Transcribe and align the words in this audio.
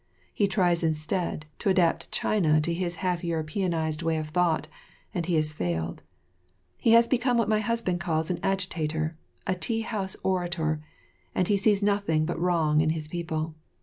He 0.33 0.47
tries 0.47 0.81
instead, 0.81 1.45
to 1.59 1.69
adapt 1.69 2.11
China 2.11 2.59
to 2.61 2.73
his 2.73 2.95
half 3.05 3.21
Europeanised 3.23 4.01
way 4.01 4.17
of 4.17 4.29
thought, 4.29 4.67
and 5.13 5.27
he 5.27 5.35
has 5.35 5.53
failed. 5.53 6.01
He 6.79 6.93
has 6.93 7.07
become 7.07 7.37
what 7.37 7.47
my 7.47 7.59
husband 7.59 7.99
calls 7.99 8.31
an 8.31 8.39
agitator, 8.41 9.15
a 9.45 9.53
tea 9.53 9.81
house 9.81 10.15
orator, 10.23 10.81
and 11.35 11.47
he 11.47 11.55
sees 11.55 11.83
nothing 11.83 12.25
but 12.25 12.39
wrong 12.39 12.81
in 12.81 12.89
his 12.89 13.07
people. 13.07 13.53